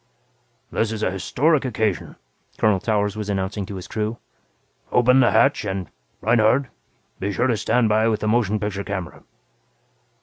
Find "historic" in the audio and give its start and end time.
1.13-1.63